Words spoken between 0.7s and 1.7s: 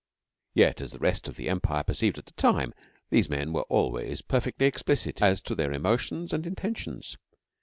as the rest of the